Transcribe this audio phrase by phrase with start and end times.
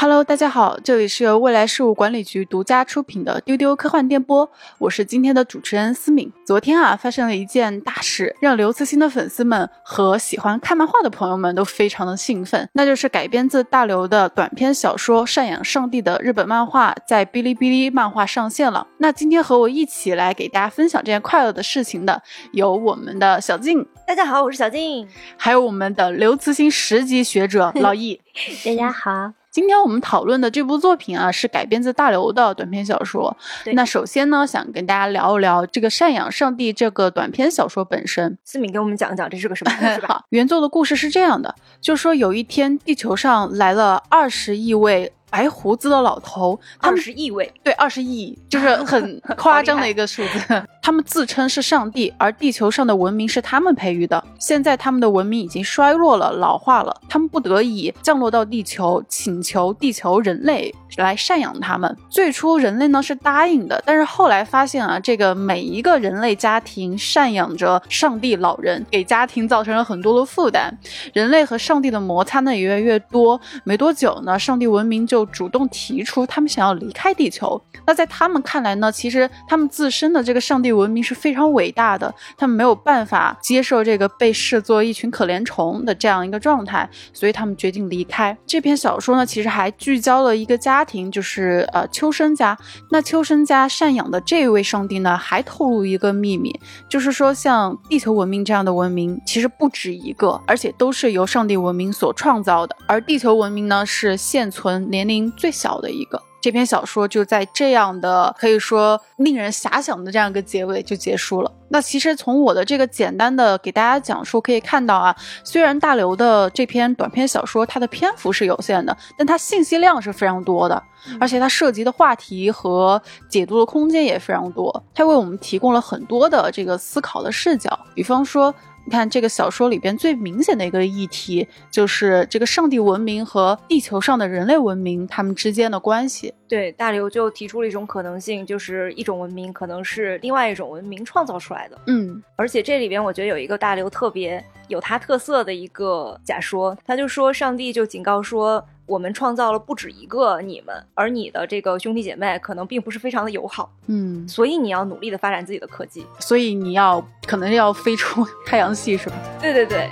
[0.00, 6.32] Hello，大家好，这里是由未来事务管理局独家出品的丢丢科幻电波，我是今天的主持人思敏。
[6.46, 18.86] 昨天啊，发生了一件大事，让刘慈欣的粉丝们和喜欢看漫画的朋友们都非常的兴奋，那就是改编自大刘的短篇小说《赡养上帝》的日本漫画在哔哩哔哩漫画上线了。
[18.98, 22.22] 那今天和我一起来给大家分享这件快乐的事情的，
[22.52, 28.20] 有我们的小静，大家好，我是小静，还有我们的刘慈欣十级学者老易，
[28.64, 29.32] 大家好。
[29.50, 33.36] 今天我们讨论的这部作品啊，是改编自大刘的短篇小说。
[33.72, 38.36] 那首先呢，想跟大家聊一聊这个《赡养上帝》这个短篇小说本身。
[38.44, 40.22] 思敏给我们讲讲这是个什么故事吧。
[40.30, 45.12] 原作的故事是这样的，就说有一天地球上来了二十亿位。
[45.30, 50.62] 白胡子的老头，二十亿位，对，二十亿，就是 很夸张的一个数字。
[50.82, 54.24] 他们自称是上帝，而地球上的文明是他们培育的。
[54.38, 61.94] 现在他们的文明已经衰落了，老化了，他们不得已降落到地球，请求地球人类来赡养他们。
[62.08, 70.74] 最初人类呢是答应的，但是后来发现啊，这个每一个人类家庭赡养着上帝老人，给家庭造成了很多的负担。
[71.12, 73.38] 人类和上帝的摩擦呢也越来越多。
[73.64, 77.60] 没多久呢，上帝文明就就主动提出他们想要离开地球。
[77.86, 78.92] 那在他们看来呢？
[78.92, 88.36] 其实他们自身的这个上帝文明是非常伟大的，他们没有办法接受这个被视作一群可怜虫的这样一个状态，所以他们决定离开。
[88.46, 92.56] 这篇小说呢，其实还聚焦了一个家庭，就是呃秋生家。
[92.90, 96.54] 那秋生家赡养的这位上帝呢，还透露一个秘密，
[96.88, 102.76] 就是说像地球文明这样的文明，其实不止一个，而且都是由上帝文明所创造的。
[102.86, 111.50] 而地球文明呢，是现存年龄最小的一个，这篇小说就在这样的可以说令人遐想的这样一个结尾就结束了。
[111.70, 120.82] 那其实从我的这个简单的给大家讲述可以看到啊，虽然大刘的这篇短篇小说它的篇幅是有限的，但它信息量是非常多的，
[121.18, 128.54] 而且它涉及的话题和解读的空间也非常多，它为我们提供了很多的这个思考的视角，比方说。
[128.88, 136.32] 你看这个小说里边最明显的一个议题，就是这个上帝文明和地球上的人类文明他们之间的关系。
[136.48, 141.78] 对，大刘就提出了一种可能性，就是一种文明可能是另外一种文明创造出来的。
[141.86, 148.66] 嗯，而且这里边我觉得有一个大刘特别有他特色的一个假说，他就说上帝就警告说。
[148.88, 159.16] 我们创造了不止一个你们，而你的这个兄弟姐妹可能并不是非常的友好，嗯，所以你要努力的发展自己的科技，所以你要可能要飞出 太阳系，是吧？
[159.40, 159.90] 对对对。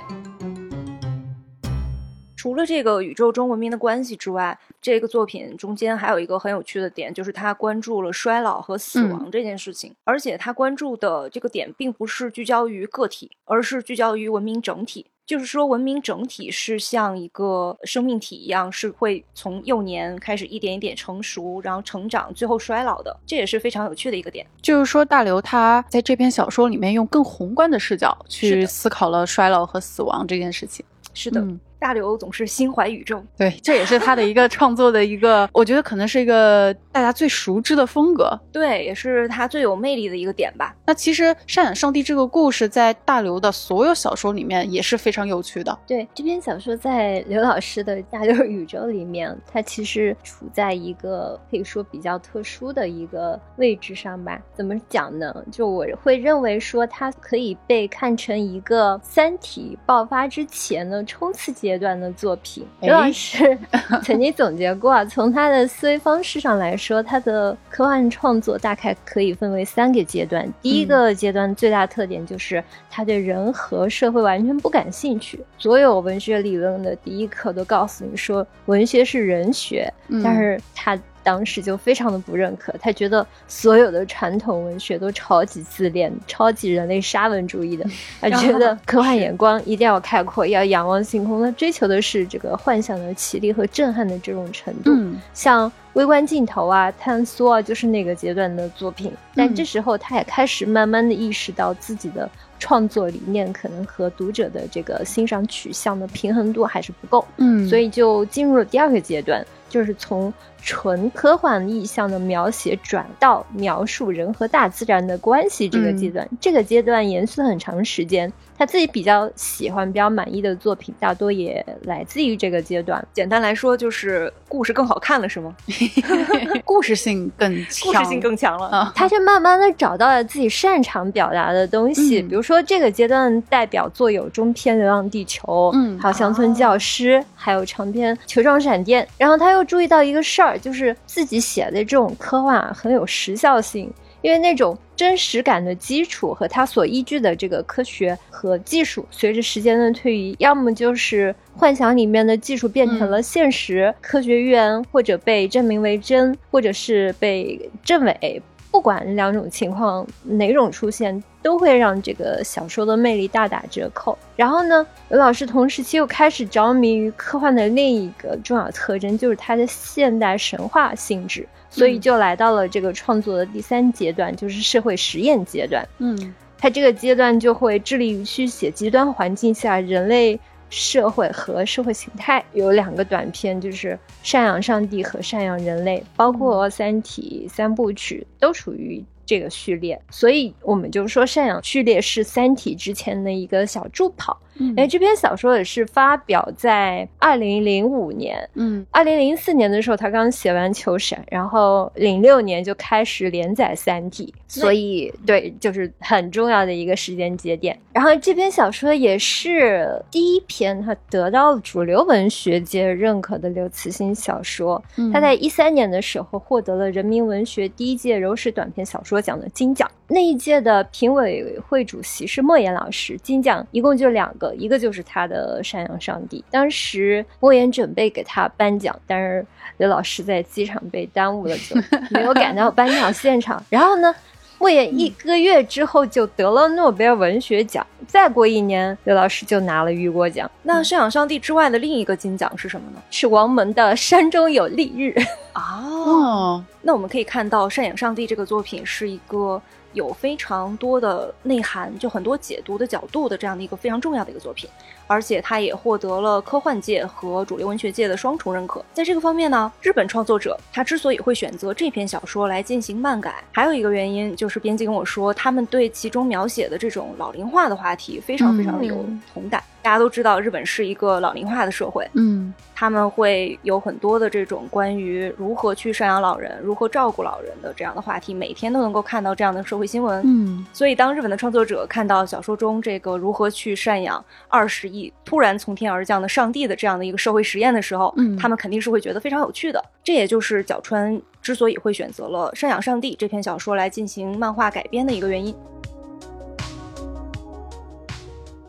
[2.35, 15.07] 除了这个宇宙中文明的关系之外，这个作品中间还有一个很有趣的点，就是他关注了衰老和死亡这件事情，而且他关注的这个点并不是聚焦于个体，而是聚焦于文明整体。
[15.27, 23.15] 就是说，文明整体是像一个生命体一样，是会从幼年开始一点一点成熟，然后成长，最后衰老的。
[23.27, 24.47] 这也是非常有趣的一个点。
[24.63, 30.85] 就是说，大刘他在这篇小说里面用更宏观的视角去思考了衰老和死亡这件事情。
[31.13, 31.45] 是的。
[31.87, 40.75] 大刘总是心怀宇宙，对，这也是他的一个创作的一个，我觉得可能是一个大家最熟知的风格，对，也是他最有魅力的一个点吧。
[40.85, 45.79] 那其实赡养上帝这个故事在大刘的所有小说里面也是非常有趣的。
[45.87, 54.43] 对，这篇小说在刘老师的大刘宇宙里面，它其实处在一个可以说比较特殊的一个位置上吧。
[54.57, 55.33] 怎么讲呢？
[55.53, 61.76] 就我会认为说，它可以被看成一个三体爆发之前的冲刺阶。
[61.77, 63.59] 阶段的作品，刘老师
[64.03, 70.51] 曾经总结过，从他的思维方式上来说，他的科幻创作大概可以分为三个阶段。
[70.63, 79.93] 第一个阶段最大特点就是他对人和社会完全不感兴趣，所有文学理论的第一课都告诉你说文学是人学，
[80.25, 80.99] 但是他。
[81.27, 87.85] 当时就非常的不认可，他觉得所有的传统文学都超级自恋、超级人类沙文主义的，
[88.23, 94.93] 他觉得科幻眼光一定要开阔，要仰望星空，他追求的是这个幻想的绮丽和震撼的这种程度。
[95.35, 99.13] 像微观镜头啊、探索啊，就是那个阶段的作品。
[99.35, 102.31] 但这时候他也开始慢慢的意识到自己的
[102.61, 109.45] 创作理念可能和读者的这个欣赏取向的平衡度还是不够，嗯，所以就进入了第二个阶段。
[109.69, 110.33] 就是从
[110.67, 118.31] 纯科幻意象的描写转到描述人和大自然的关系这个阶段，这个阶段延续了很长时间。
[118.59, 123.07] 他自己比较喜欢、比较满意的作品，大多也来自于这个阶段。
[123.13, 125.55] 简单来说，就是故事更好看了，是吗？
[126.65, 128.91] 故事性更强，故事性更强了。
[128.95, 135.43] 他就慢慢的找到了自己擅长表达的东西，比如说这个阶段代表作有中篇《流浪地球》，
[135.75, 139.57] 嗯，还有《乡村教师》，还有长篇《球状闪电》，然后他又。
[139.57, 143.91] 又注意到一个事儿，就是自己写的这种科幻啊很有时效性，
[144.23, 158.43] 因为那种真实感的基础和它所依据的这个科学和技术，随着时间的推移，要么就是幻想里面的技术变成了现实，科学预言或者被证明为真，或者是被证伪。
[158.77, 164.19] 不管两种情况哪种出现，都会让这个小说的魅力大打折扣。
[164.37, 175.89] 然后呢，刘老师同时期又开始着迷于科幻的另一个重要特征，就是它的现代神话性质，所以就来到了这个创作的第三阶段，就是社会实验阶段。
[175.97, 180.39] 嗯，他这个阶段就会致力于去写极端环境下人类。
[180.69, 194.41] 社会和社会形态有两个短片，就是赡养上帝和赡养人类，包括《三体》三部曲都属于这个序列，所以我们就说赡养序列是《三体》之前的一个小助跑。
[194.77, 207.79] 哎，这篇小说也是发表在二零零五年，嗯，二零零四年的时候他刚写完《求神》，然后零六年就开始连载《三体》，所以对，就是很重要的一个时间节点。
[207.93, 214.83] 然后这篇小说也是第一篇他得到了主流文学界认可的刘慈欣小说。
[215.13, 224.46] 他在一三年的时候获得了人民文学第一届柔石短篇小说奖的金奖，那一届的评委会主席是莫言老师，金奖一共就两个。
[224.55, 229.45] 一个就是他的《山羊上帝》，当时莫言准备给他颁奖，但是
[229.79, 231.77] 刘老师在机场被耽误了，就
[232.11, 233.63] 没有赶到颁奖现场。
[233.69, 234.15] 然后呢，
[234.59, 240.51] 莫言一个月之后就得了诺贝尔文学奖，再过一年，刘老师就拿了雨果奖。
[240.63, 243.03] 那《山羊上帝》之外的另一个金奖是什么呢？
[243.11, 245.15] 是王蒙的《山中有丽日》
[245.55, 246.65] 哦。
[246.83, 249.61] 那我们可以看到，《赡养上帝》这个作品是一个。
[249.97, 254.69] 有非常多的内涵，就很多解读的角度的这样的一个非常重要的一个作品，
[255.07, 258.85] 而且他也获得了科幻界和主流文学界的双重认可。
[258.93, 269.63] 在这个方面呢，日本创作者他之所以会选择这篇小说来进行漫改，还有一个原因就是编辑跟我说，他们对其中描写的这种老龄化的话题非常非常的有同感。
[269.83, 289.85] 大家都知道，日本是一个老龄化的社会，嗯，他们会有很多的这种关于如何去赡养老人、如何照顾老人的这样的话题，每天都能够看到这样的社会新闻，嗯，所以当日本的创作者看到小说中这个如何去赡养二十亿突然从天而降的上帝的这样的一个社会实验的时候，嗯，他们肯定是会觉得非常有趣的。
[290.03, 295.55] 这也就是角川之所以会选择了《赡养上帝》这篇小说来进行漫画改编的一个原因。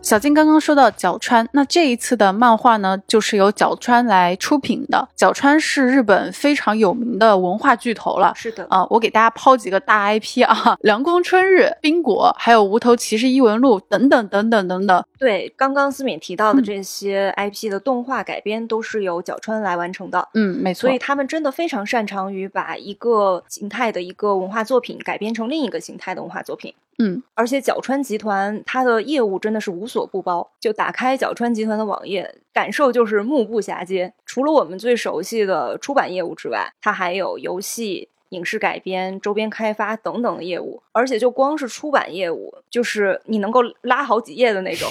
[0.08, 5.06] 小金刚刚说到角川，那这一次的漫画呢，就是由角川来出品的。
[5.18, 8.32] 角川是日本非常有名的文化巨头了。
[8.34, 15.04] 是的啊，我给大家抛几个大 IP 啊，凉宫春日、冰果，还有无头骑士异闻录等等等等等等。
[15.20, 20.30] 对，刚刚思敏提到的这些 IP 的动画改编都是由角川来完成的。
[20.36, 20.88] 嗯，没错。
[20.88, 26.74] 所以他们真的非常擅长于把一个形态的一个文化作品改编成另一个形态的文化作品。
[27.00, 34.12] 嗯，而且角川集团它的业务真的是无所不包，就打开角川集团的网页，感受就是目不暇接。
[34.26, 40.82] 除了我们最熟悉的出版业务之外，它还有游戏、影视改编、周边开发等等的业务。
[40.92, 44.90] 而且就光是出版业务，就是你能够拉好几页的那种，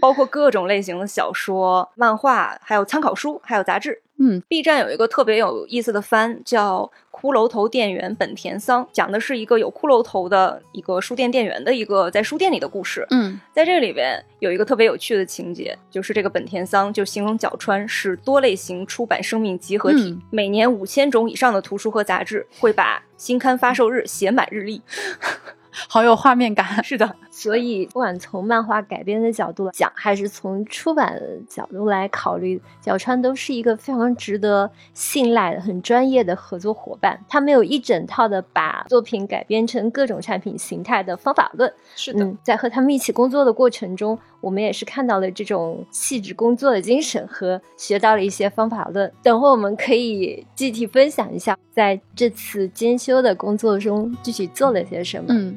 [0.00, 4.02] 包括各种类型的小说、漫画，还有参考书，还有杂志。
[4.18, 13.06] 嗯，B 站有一个特别有意思的番，叫《骷髅头店员本田桑》，讲的是一个有骷髅头的一个书店店员的一个在书店里的故事。
[13.10, 24.80] 嗯，在这里边有一个特别有趣的情节，就是这个本田桑就形容角川是多类型出版生命集合体，每年五千种以上的图书和杂志会把新刊发售日写满日历。
[25.88, 27.14] 好有画面感， 是的。
[27.30, 37.22] 所以，不管从漫画改编的角度讲，还是从出版角度来考虑，角川都是一个非常值得信赖的、很专业的合作伙伴。
[37.28, 41.70] 他们有一整套的把作品改编成各种产品形态的方法论。
[41.94, 49.12] 是的，在和他们一起工作的过程中，我们也是看到了这种细致工作的精神和学到了一些方法论。
[49.22, 55.26] 等会我们可以具体分享一下，在这次兼修的工作中具体做了些什么。
[55.28, 55.54] 嗯。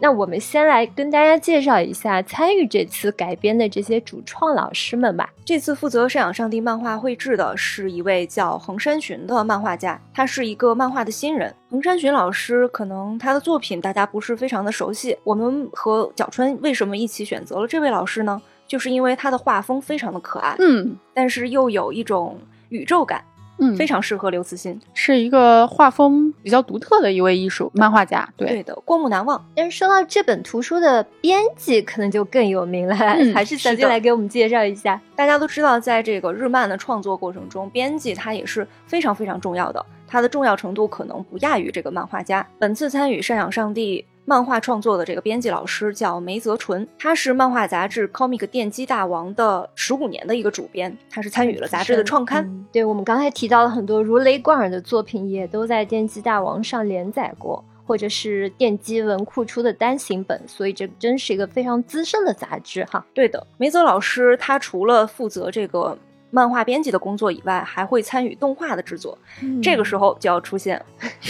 [0.00, 5.28] 那我们先来跟大家介绍一下参与这次改编的这些主创老师们吧。
[5.44, 11.54] 这次负责《赡养上帝》漫画绘制的是一位叫横山寻的漫画家，他是一个漫画的新人。
[11.70, 15.16] 横山寻老师可能他的作品大家不是非常的熟悉。
[15.22, 18.40] 我们和角川为什么一起选择了这位老师呢？
[18.66, 22.38] 就是因为他的画风非常的可爱，嗯，但是又有一种
[22.68, 23.22] 宇宙感。
[23.60, 28.28] 嗯，非常适合刘慈欣，是一个画风比较独特的一位艺术漫画家。
[28.36, 29.44] 对，对的，过目难忘。
[29.54, 35.00] 但是说到这本图书的编辑，可能就更有名了， 嗯还是小金来给我们介绍一下。
[35.14, 42.46] 大家都知道，在这个日漫的创作过程中，编辑他也是非常非常重要的，他的重要程度可能不亚于这个漫画家。
[42.58, 52.44] 本次参与《赡养上帝》漫画创作的这个编辑老师叫梅泽纯，他是漫画杂志《Comic 电击大王》的十五年的一个主编，他是参与了杂志的创刊。
[52.44, 57.64] 嗯对我们刚才提到了很多如雷贯耳的作品，也都在电击大王上连载过。
[57.86, 63.04] 或者是电击文库出的单行本，所以这真是一个非常资深的杂志哈。
[63.12, 65.98] 对的，梅泽老师他除了负责这个
[66.30, 69.16] 漫画编辑的工作以外，还会参与动画的制作。
[69.62, 70.80] 这个时候就要出现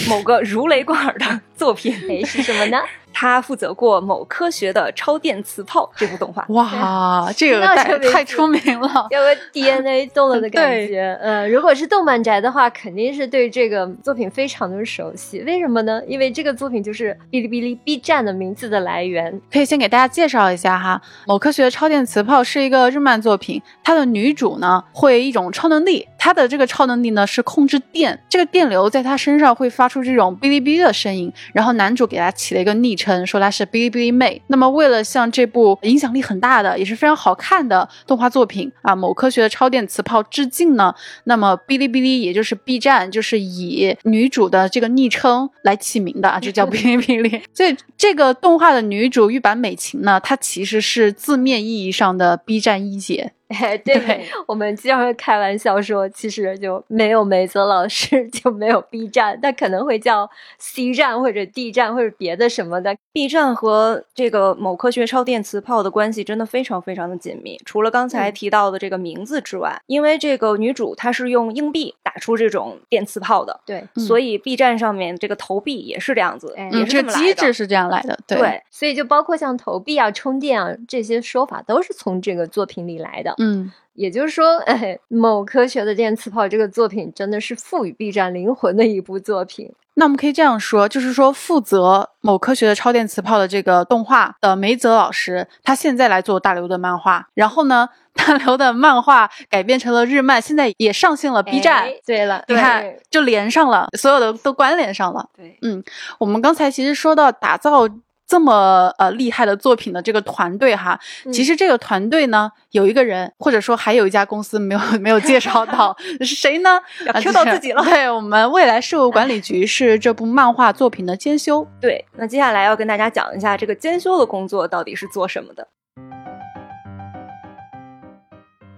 [0.09, 2.79] 某个如雷贯耳的作品，哎，是什么呢？
[3.21, 6.43] 他负责过某科学的超电磁炮这部动画。
[6.49, 9.07] 哇，这个太太出名了。
[9.13, 11.15] 有个 DNA 动了的 感觉。
[11.21, 15.43] 呃，如果是动漫宅的话，肯定是对这个作品非常的熟悉。
[15.43, 16.01] 为什么呢？
[16.09, 19.39] 因为这个作品就是哔哩哔哩 B 站的名字的来源。
[19.53, 34.41] 可以先给大家介绍一下哈，《某科学超电磁炮》是一个日漫作品，它的女主呢会一种超能力，她的这个超能力呢是控制电，这个电流在她身上会发出这种哔哩哔哩的声音，然后男主给她起了一个昵称，说她是哔哩哔哩妹。
[34.47, 47.43] 那么为了向这部影响力很大的，也是非常好看的动画作品啊，《某科学的超电磁炮》致敬呢，那么哔哩哔哩也就是 B 站，就是以女主的这个昵称来起名的啊，就叫哔哩哔哩。
[47.53, 53.33] 所以这个动画的女主玉坂美琴呢，她其实是字面意义上的 B 站一姐。
[53.51, 62.97] 哎，对，对我们经常会开玩笑说，其实就没有梅泽老师 就没有 B 站，那可能会叫 C 站或者 D 站或者别的什么的。
[63.13, 67.61] B 站和这个某科学超电磁炮的关系真的非常非常的紧密。
[67.65, 77.25] 除了刚才嗯提到的这个名字之外，因为这个女主她是用硬币打出这种电磁炮的，对，嗯所以 B 站上面这个投币也是这样子，也是这这么来的。
[77.27, 78.17] 机制是这样来的。
[78.29, 83.35] 对，对，所以就包括像投币啊、充电啊这些说法，都是从这个作品里来的。
[83.41, 89.73] 嗯， 也就是说，哎，某科学的电磁炮这个作品真的是赋予 B 站灵魂的一部作品。
[89.95, 101.83] 那我们可以这样说，就是说负责某科学的超电磁炮的这个动画的梅泽老师，他现在来做大刘的漫画，然后呢，大刘的漫画改编成了日漫，现在也上线了 B 站。
[101.83, 105.29] 哎对了，你看，就连上了，所有的都关联上了。
[105.37, 105.83] 对，嗯
[106.19, 107.87] 我们刚才其实说到打造
[108.31, 110.97] 这么呃厉害的作品的这个团队哈，
[111.27, 116.79] 嗯其实这个团队呢有一个人，或者说还有一家公司没有 没有介绍到 是谁呢？
[117.07, 117.83] 要啊 Q 就是到自己了。
[117.83, 121.67] 对我们未来事务管理局是这部漫画作品的监修。
[121.83, 125.67] 对，那接下来要跟大家讲一下这个监修的工作到底是做什么的。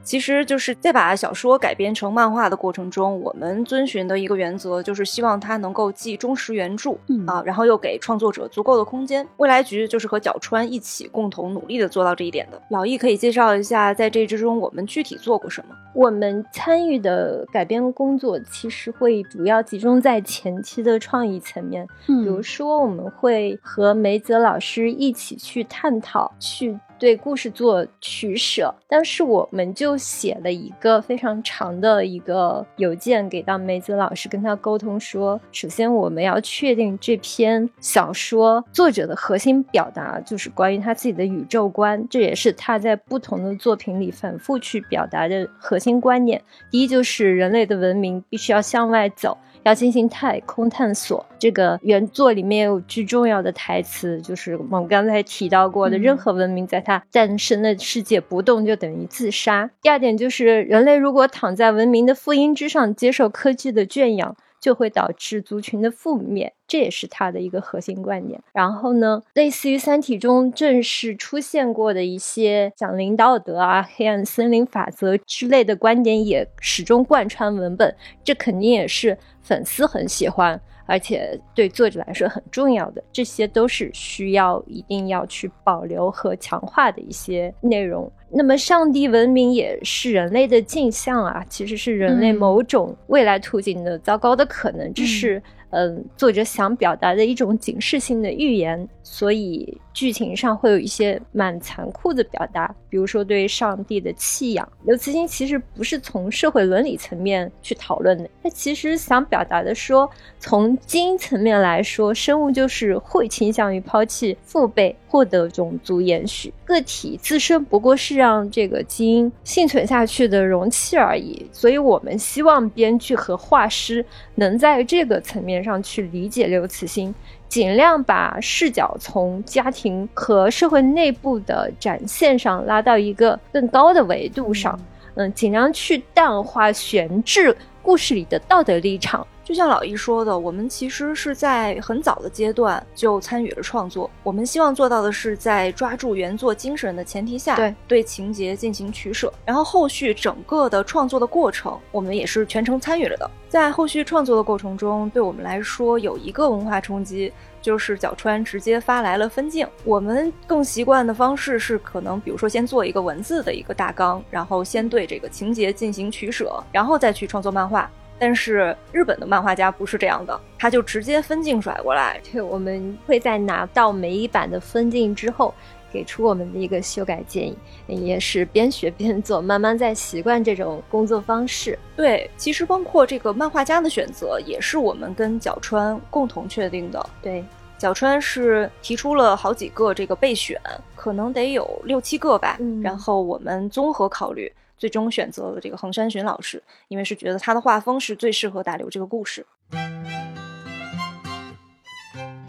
[0.03, 9.27] 其实就是在把小说改编成漫画的过程中，我们遵循的一个原则就是希望它能够既忠实原著，嗯啊，然后又给创作者足够的空间。
[9.37, 12.61] 未来局就是和角川一起共同努力的做到这一点的。
[12.71, 15.75] 老易可以介绍一下，在这之中我们具体做过什么？
[15.95, 28.73] 我们参与的改编工作其实会主要集中在前期的创意层面，比如嗯说我们会和梅泽老师一起去探讨，去对故事做取舍。
[28.87, 46.41] 当时我们就写了一个非常长的一个邮件给到梅子老师，跟他沟通说，首先我们要确定这篇小说作者的核心表达就是关于他自己的宇宙观，这也是他在不同的作品里反复去表达的核心观念。
[46.71, 51.25] 第一就是人类的文明必须要向外走，要进行太空探索。
[51.39, 59.71] 这个原作里面有句重要的台词，就是我们刚才提到过的，嗯任何文明在它诞生的世界不动就等于自杀。
[59.81, 64.37] 第二点就是，人类如果躺在文明的福音之上，接受科技的圈养。
[64.63, 68.41] 就会导致族群的覆灭，这也是他的一个核心观点。
[68.53, 77.93] 然后呢，类似于《三体》中正式出现过的一些讲领导德啊、黑暗森林法则之类的观点，也始终贯穿文本。
[78.23, 83.03] 这肯定也是粉丝很喜欢，而且对作者来说很重要的。
[83.13, 88.11] 这些都是需要一定要去保留和强化的一些内容。
[88.31, 98.89] 那么，上帝文明也是人类的镜像啊，其实是人类嗯某种未来途径的糟糕的可能，这是嗯、作者想表达的一种警示性的预言。
[99.03, 104.67] 所以，剧情上会有一些蛮残酷的表达，比如说对上帝的弃养。
[104.85, 116.55] 刘慈欣其实不是从社会伦理层面去讨论的，他其实想表达的说，从基因层面来说，生物就是会倾向于抛弃父辈，获得种族延续。
[116.73, 121.47] 个体自身不过是让这个基因幸存下去的容器而已。
[121.53, 127.15] 所以我们希望编剧和画师能在这个层面上去理解刘慈欣。
[127.49, 134.81] 尽量把视角从家庭和社会内部的展现上拉到一个更高的维度上，
[135.17, 139.27] 嗯，尽量去淡化悬置故事里的道德立场。
[139.45, 144.09] 就像老易说的，我们其实是在很早的阶段就参与了创作。
[144.23, 149.33] 我们希望做到的是，在抓住原作精神的前提下，对对情节进行取舍。
[149.45, 153.29] 然后后续整个的创作的过程，我们也是全程参与了的。
[153.49, 157.31] 在后续创作的过程中，对我们来说有一个文化冲击，
[157.61, 159.67] 就是角川直接发来了分镜。
[159.85, 167.91] 我们更习惯的方式是，可能比如说先做一个文字的一个大纲，然后先对这个情节进行取舍，然后再去创作漫画。
[168.25, 172.21] 但是日本的漫画家不是这样的，他就直接分镜甩过来。
[172.31, 175.53] 对，我们会在拿到每一版的分镜之后，
[175.93, 177.57] 给出我们的一个修改建议，
[177.89, 181.77] 也是边学边做，慢慢在习惯这种工作方式。
[181.97, 187.05] 对，其实包括这个漫画家的选择，也是我们跟角川共同确定的。
[187.21, 187.45] 对，
[187.77, 190.61] 角川是提出了好几个这个备选，
[190.95, 194.53] 可能得有六七个吧，嗯然后我们综合考虑。
[194.83, 199.47] 最终选择了这个横山寻老师，因为是觉得他的画风是最适合大刘这个故事。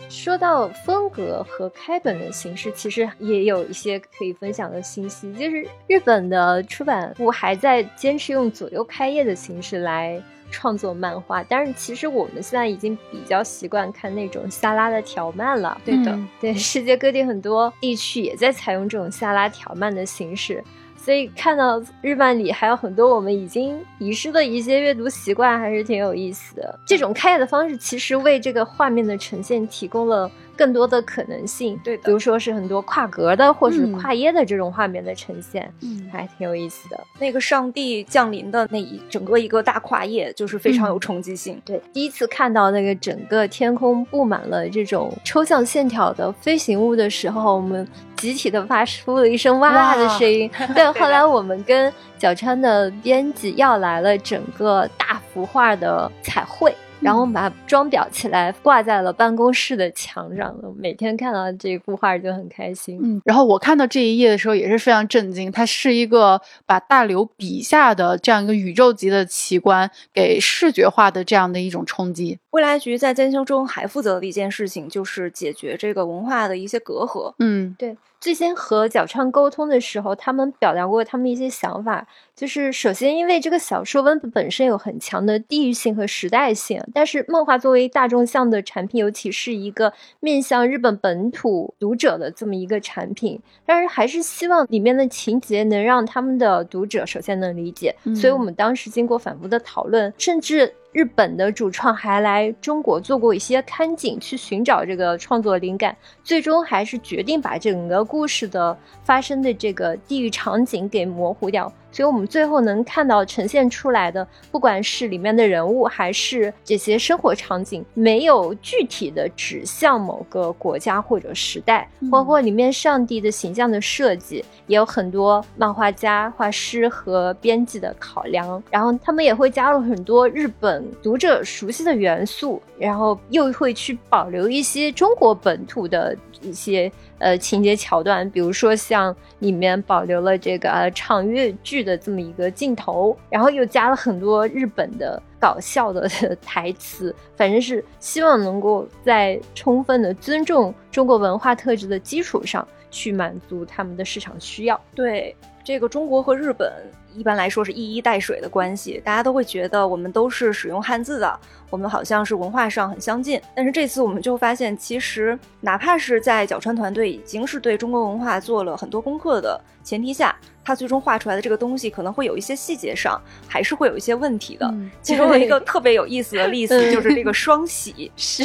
[0.10, 5.32] 说到风格和开本的形式，其实也有一些可以分享的信息。
[5.34, 15.80] 就是日本的出版部还在坚持用左右开页的形式来创作漫画，但是其实我们现在已经比较习惯看那种下拉的条漫了。
[15.86, 20.64] 对的，嗯对，世界各地很多地区也在采用这种下拉条漫的形式。
[21.04, 26.80] 所以看到日漫里还有很多我们已经遗失的一些阅读习惯，还是挺有意思的。
[26.86, 31.80] 这种开业的方式其实为这个画面的呈现提供了更多的可能性。
[31.84, 37.00] 对的比如说是很多跨格的或是嗯跨页的这种画面的呈现，嗯还挺有意思的。
[37.20, 41.62] 那个上帝降临的那一整个一个大跨页，就是非常有冲击性。
[41.66, 50.50] 对，第一次看到那个整个天空布满了这种抽象线条的飞行物的时候，我们集体的发出了一声“哇”的声音。
[50.74, 56.74] 对，后来我们跟小川的编辑要来了整个大幅画的彩绘。
[57.04, 60.56] 然后我们把它装裱起来，挂在了办公室的墙上。
[60.78, 62.98] 每天看到这幅画就很开心。
[63.04, 72.40] 嗯，然后我看到这一页的时候也是非常震惊，它是一个把大刘笔下的这样一个宇宙级的奇观给视觉化的这样的一种冲击。
[72.54, 77.34] 未来局在监修中还负责的一件事情，就是解决这个文化的一些隔阂。
[77.40, 100.72] 嗯对，最先和角川沟通的时候，他们表达过他们一些想法，就是首先因为这个小说文本本身有很强的地域性和时代性，但是漫画作为大众向的产品，尤其是一个面向日本本土读者的这么一个产品，但是还是希望里面的情节能让他们的读者首先能理解，所以我们当时经过反复的讨论，甚至。
[100.94, 111.72] 日本的主创还来中国做过一些勘景，去寻找这个创作灵感，最终还是决定把整个故事的发生的这个地域场景给模糊掉。
[111.94, 128.62] 所以，我们最后能看到呈现出来的，不管是里面的人物，还是这些生活场景，没有具体的指向某个国家或者时代，包括里面上帝的形象的设计，也有很多漫画家、画师和编辑的考量。
[128.72, 146.08] 然后，他们也会加入很多日本读者熟悉的元素，然后又会去保留一些中国本土的一些呃情节桥段，比如说像里面保留了这个呃唱越剧的这么一个镜头，然后又加了很多日本的搞笑的
[146.42, 154.80] 台词，反正是希望能够在充分的尊重中国文化特质的基础上去满足他们的市场需要。
[154.96, 156.72] 对这个中国和日本
[157.16, 163.40] 一般来说是一衣带水的关系，大家都会觉得我们都是使用汉字的，我们好像是文化上很相近。
[163.56, 174.66] 但是这次我们就发现，其实哪怕是在角川团队已经是对中国文化做了很多功课的前提下，他最终画出来的这个东西可能会有一些细节上还是会有一些问题的。
[174.68, 178.44] 嗯其中有一个特别有意思的例子就是这个双喜， 是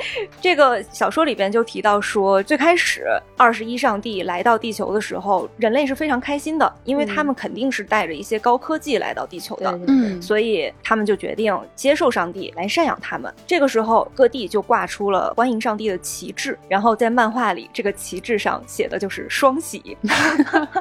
[0.40, 3.06] 这个小说里边就提到说，最开始
[3.36, 9.78] 二十一上帝来到地球的时候，人类是非常开心的，因为他们肯定是带着一些高科技来到地球的。
[9.86, 13.32] 嗯，所以他们就决定接受上帝来赡养他们。
[13.46, 19.96] 这个时候，各地就挂出了欢迎上帝的旗帜，然后在漫画里，这个旗帜上写的就是双喜。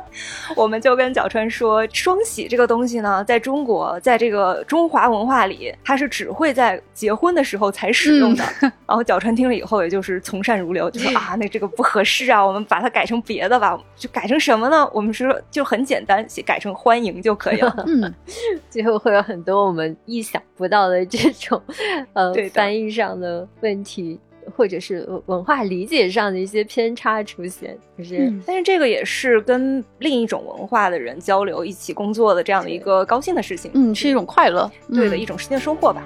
[0.56, 8.44] 我们就跟角川说，双喜这个东西呢，在中国，在这个中华文化里，它是只会在结婚的时候才使用的。
[8.62, 13.80] 然后角川听了以后，也就是从善如流，就说啊，那这个不合适啊，我们把它改成别的吧。
[13.96, 14.88] 就改成什么呢？
[14.94, 17.74] 我们说就很简单，写改成欢迎就可以了。
[17.88, 18.14] 嗯，
[18.70, 21.60] 最后会有很多我们意想不到的这种
[22.14, 24.20] 呃对翻译上的问题，
[24.56, 28.18] 或者是文化理解上的一些偏差出现，就是。
[28.18, 33.72] 嗯但是这个也是跟另一种文化的人交流、一起工作的这样的一个高兴的事情。
[33.74, 36.04] 嗯，是一种快乐，对的，嗯一种新的收获吧。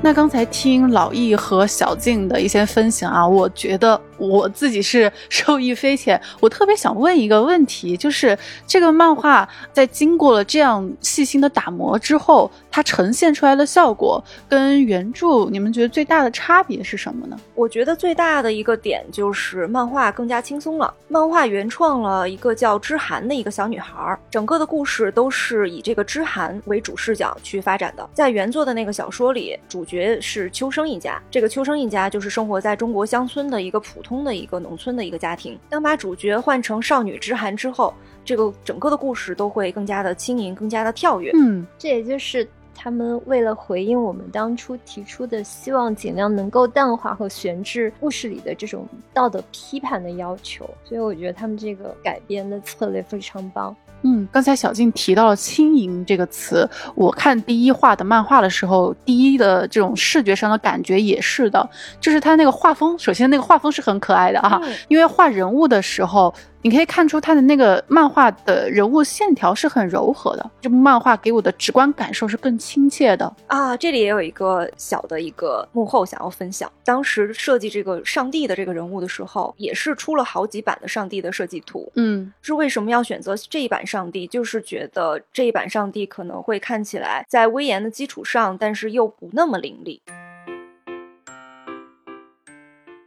[0.00, 6.18] 那刚才听老易和小静的一些分享啊，我觉得我自己是受益匪浅。
[6.40, 17.36] 我特别想问一个问题，就是这个漫画在经过了这样细心的打磨之后，它呈现出来的效果跟原著，你们觉得最大的差别是什么呢？
[17.56, 20.94] 我觉得最大的一个点就是漫画更加轻松了。
[21.08, 28.08] 漫画原创了一个叫知涵的一个小女孩儿，整个的故事都是以这个知涵为主视角去发展的。
[28.14, 35.58] 在原作的那个小说里，主角是秋生一家，这个秋生一家就是生活在中国乡村的一个普通的一个农村的一个家庭。
[35.68, 37.92] 当把主角换成少女知涵之后，
[38.24, 41.32] 这个整个的故事都会更加的轻盈，更加的跳跃。
[41.34, 42.46] 嗯这也就是
[42.80, 53.74] 他们为了回应我们当初提出的希望尽量能够淡化和悬置故事里的这种道德批判的要求，所以我觉得他们这个改编的策略非常棒。
[54.02, 61.68] 嗯，刚才小静提到了“轻盈”这个词，我看第一话的漫画的时候，第一的这种视觉上的感觉也是的，
[62.00, 64.72] 就是它那个画风，首先那个画风是很可爱的啊，嗯。
[64.86, 73.32] 因为画人物的时候，你可以看出他的那个漫画的人物线条是很柔和的，这部漫画给我的直观感受是更亲切的。
[73.46, 76.70] 啊，这里也有一个小的一个幕后想要分享。
[76.84, 81.90] 当时设计这个上帝的这个人物的时候，也是出了好几版的上帝的设计图。
[81.94, 84.26] 嗯是为什么要选择这一版上帝？
[84.26, 90.02] 就是觉得这一版上帝可能会看起来在威严的基础上，但是又不那么凌厉。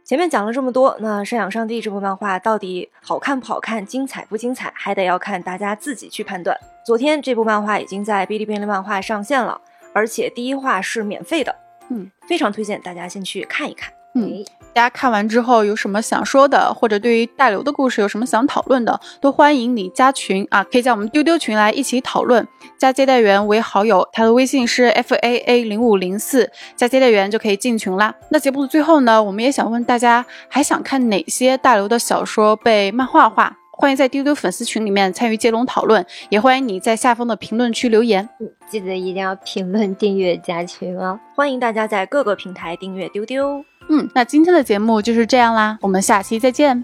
[0.04, 6.58] 前面讲了这么多，那《赡养上帝》这部漫画到底好看不好看、精彩不精彩，还得要看大家自己去判断。
[6.84, 9.60] 昨天这部漫画已经在哔哩哔哩漫画上线了，
[9.92, 11.54] 而且第一话是免费的，
[11.88, 13.92] 嗯，非常推荐大家先去看一看。
[14.14, 14.44] 嗯，
[14.74, 22.46] 大家看完之后有什么想说的，或者对于大刘的故事有什么想讨论的，都欢迎你加群啊，可以在我们丢丢群来一起讨论。
[22.76, 28.14] 加接待员为好友，他的微信是 f a a 零五零四，加接待员就可以进群啦。
[28.28, 33.56] 那节目的最后呢，我们也想问大家，还想看哪些大刘的小说被漫画化？
[33.74, 38.28] 欢迎在丢丢粉丝群里面参与接龙讨论，也欢迎你在下方的评论区留言。
[38.68, 41.18] 记得一定要评论、订阅、加群哦。
[41.34, 46.82] 欢迎大家在各个平台订阅丢丢，嗯，那今天的节目就是这样啦，我们下期再见，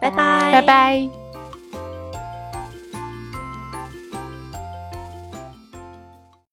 [0.00, 1.23] 拜拜拜拜。